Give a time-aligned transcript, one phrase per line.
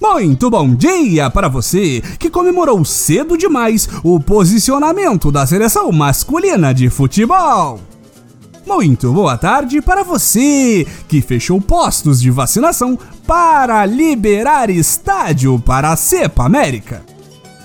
[0.00, 6.88] Muito bom dia para você que comemorou cedo demais o posicionamento da seleção masculina de
[6.88, 7.78] futebol.
[8.66, 15.96] Muito boa tarde para você que fechou postos de vacinação para liberar estádio para a
[15.96, 17.02] Cepa América.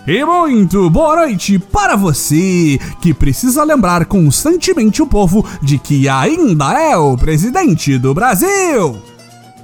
[0.06, 6.74] E muito boa noite para você que precisa lembrar constantemente o povo de que ainda
[6.74, 9.15] é o presidente do Brasil.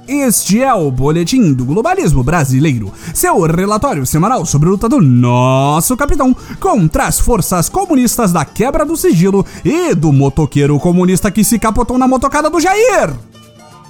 [0.06, 5.96] Este é o Boletim do Globalismo Brasileiro, seu relatório semanal sobre a luta do nosso
[5.96, 11.58] capitão contra as forças comunistas da quebra do sigilo e do motoqueiro comunista que se
[11.58, 13.14] capotou na motocada do Jair.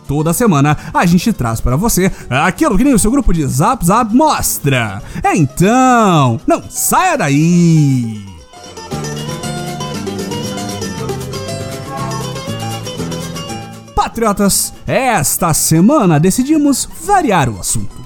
[0.06, 3.84] Toda semana a gente traz para você aquilo que nem o seu grupo de Zap
[3.84, 5.02] Zap mostra.
[5.34, 8.31] Então, não saia daí!
[14.22, 18.00] Patriotas, esta semana decidimos variar o assunto.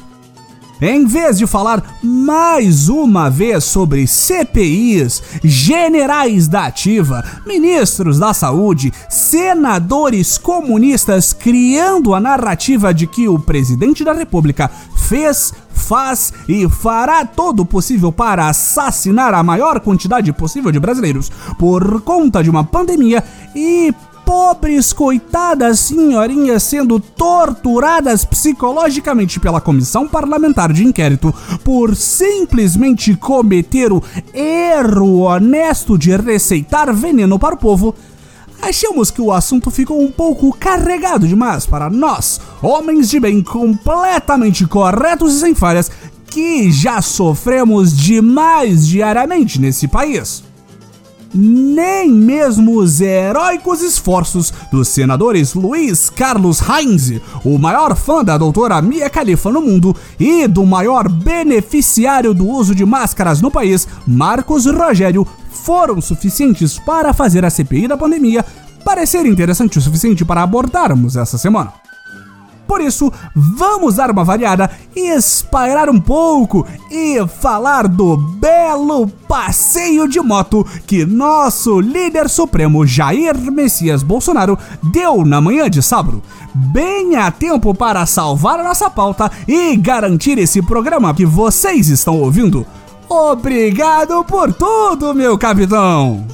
[0.81, 8.95] Em vez de falar mais uma vez sobre CPIs, generais da ativa, ministros da saúde,
[9.11, 17.27] senadores comunistas criando a narrativa de que o presidente da república fez, faz e fará
[17.27, 22.65] todo o possível para assassinar a maior quantidade possível de brasileiros por conta de uma
[22.65, 23.23] pandemia
[23.55, 23.95] e
[24.27, 31.33] pobres coitadas senhorinhas sendo torturadas psicologicamente pela comissão parlamentar de inquérito
[31.63, 34.03] por simplesmente cometer o
[34.35, 37.95] erro honesto de receitar veneno para o povo,
[38.61, 44.67] achamos que o assunto ficou um pouco carregado demais para nós, homens de bem completamente
[44.67, 45.89] corretos e sem falhas,
[46.27, 50.43] que já sofremos demais diariamente nesse país
[51.37, 58.81] nem mesmo os heróicos esforços dos senadores Luiz Carlos Heinz, o maior fã da doutora
[58.81, 64.67] Mia Khalifa no mundo, e do maior beneficiário do uso de máscaras no país, Marcos
[64.67, 68.45] Rogério, foram suficientes para fazer a CPI da pandemia
[68.85, 71.73] parecer interessante o suficiente para abordarmos essa semana.
[72.67, 80.21] Por isso, vamos dar uma variada, espairar um pouco e falar do belo passeio de
[80.21, 86.23] moto que nosso líder supremo Jair Messias Bolsonaro deu na manhã de sábado.
[86.53, 92.19] Bem a tempo para salvar a nossa pauta e garantir esse programa que vocês estão
[92.21, 92.67] ouvindo.
[93.09, 96.27] Obrigado por tudo, meu capitão!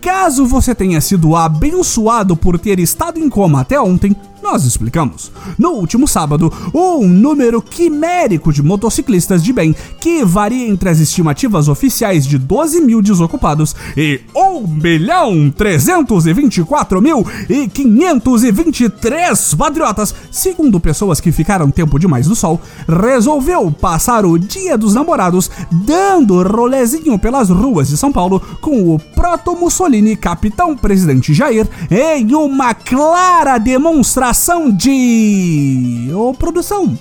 [0.00, 5.30] Caso você tenha sido abençoado por ter estado em coma até ontem, nós explicamos.
[5.58, 11.68] No último sábado, um número quimérico de motociclistas de bem, que varia entre as estimativas
[11.68, 21.20] oficiais de 12 mil desocupados e 1 milhão 324 mil e 523 patriotas, segundo pessoas
[21.20, 27.50] que ficaram tempo demais no sol, resolveu passar o dia dos namorados dando rolezinho pelas
[27.50, 34.29] ruas de São Paulo com o Proto Mussolini, capitão presidente Jair, em uma clara demonstração
[34.30, 36.10] ação de.
[36.14, 36.98] Ô, produção.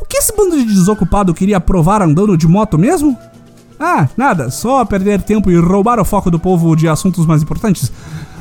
[0.00, 3.16] O que esse bando de desocupado queria provar andando de moto mesmo?
[3.78, 7.90] Ah, nada, só perder tempo e roubar o foco do povo de assuntos mais importantes.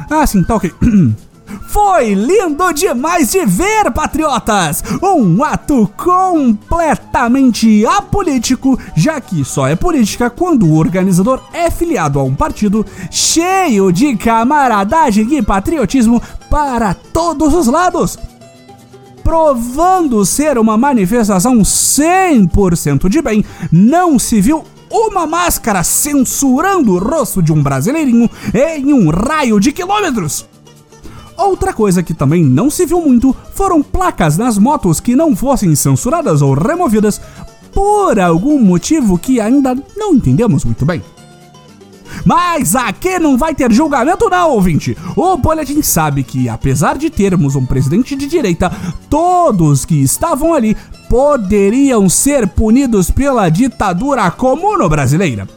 [0.10, 0.72] Ah, sim, tá ok.
[1.68, 4.84] Foi lindo demais de ver, patriotas!
[5.02, 12.24] Um ato completamente apolítico, já que só é política quando o organizador é filiado a
[12.24, 18.18] um partido cheio de camaradagem e patriotismo para todos os lados
[19.24, 27.42] provando ser uma manifestação 100% de bem, não se viu uma máscara censurando o rosto
[27.42, 30.51] de um brasileirinho em um raio de quilômetros.
[31.42, 35.74] Outra coisa que também não se viu muito foram placas nas motos que não fossem
[35.74, 37.20] censuradas ou removidas
[37.74, 41.02] por algum motivo que ainda não entendemos muito bem.
[42.24, 44.96] Mas aqui não vai ter julgamento não, ouvinte.
[45.16, 48.72] O boletim sabe que, apesar de termos um presidente de direita,
[49.10, 50.78] todos que estavam ali
[51.10, 55.48] poderiam ser punidos pela ditadura comum brasileira.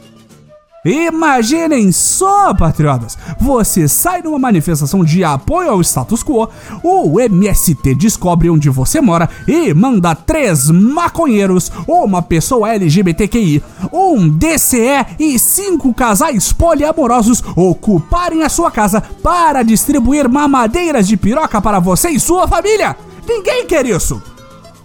[0.85, 3.17] Imaginem só, patriotas!
[3.39, 6.47] Você sai numa manifestação de apoio ao status quo,
[6.83, 15.05] o MST descobre onde você mora e manda três maconheiros, uma pessoa LGBTQI, um DCE
[15.19, 22.09] e cinco casais poliamorosos ocuparem a sua casa para distribuir mamadeiras de piroca para você
[22.09, 22.95] e sua família!
[23.27, 24.21] Ninguém quer isso!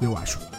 [0.00, 0.49] Eu acho.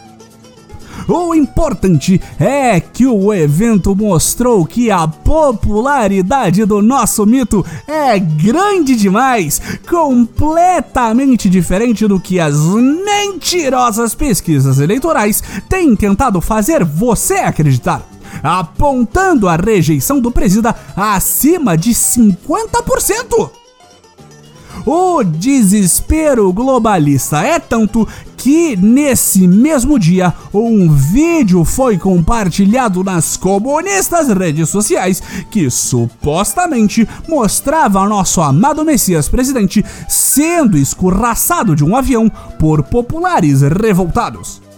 [1.07, 8.95] O importante é que o evento mostrou que a popularidade do nosso mito é grande
[8.95, 18.01] demais, completamente diferente do que as mentirosas pesquisas eleitorais têm tentado fazer você acreditar
[18.41, 23.51] apontando a rejeição do presida acima de 50%.
[24.85, 28.07] O desespero globalista é tanto
[28.41, 35.21] que nesse mesmo dia um vídeo foi compartilhado nas comunistas redes sociais
[35.51, 44.70] que supostamente mostrava nosso amado Messias presidente sendo escorraçado de um avião por populares revoltados.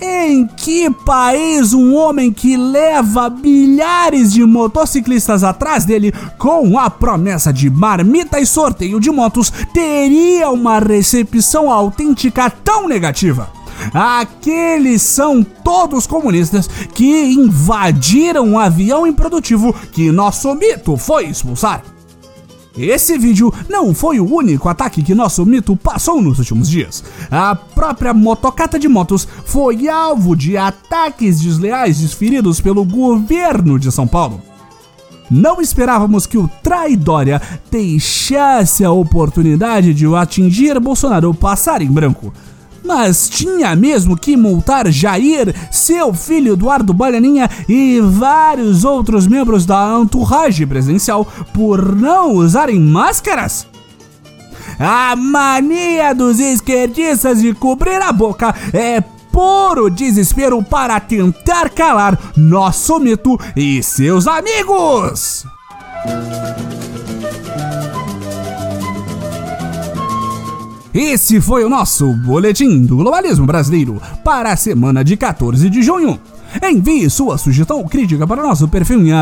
[0.00, 7.52] Em que país um homem que leva milhares de motociclistas atrás dele com a promessa
[7.52, 13.50] de marmita e sorteio de motos teria uma recepção autêntica tão negativa?
[13.92, 21.82] Aqueles são todos comunistas que invadiram um avião improdutivo que nosso mito foi expulsar.
[22.76, 27.02] Esse vídeo não foi o único ataque que nosso mito passou nos últimos dias.
[27.30, 34.06] A própria motocata de motos foi alvo de ataques desleais desferidos pelo governo de São
[34.06, 34.40] Paulo.
[35.30, 37.40] Não esperávamos que o Traidória
[37.70, 42.32] deixasse a oportunidade de o atingir Bolsonaro passar em branco
[42.84, 49.98] mas tinha mesmo que multar Jair, seu filho Eduardo Bananinha e vários outros membros da
[50.00, 53.66] entourage presidencial por não usarem máscaras?
[54.78, 62.98] A mania dos esquerdistas de cobrir a boca é puro desespero para tentar calar nosso
[62.98, 65.44] mito e seus amigos.
[70.92, 76.18] Esse foi o nosso Boletim do Globalismo Brasileiro para a semana de 14 de junho.
[76.60, 79.12] Envie sua sugestão ou crítica para o nosso perfil em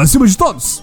[0.00, 0.82] acima de todos!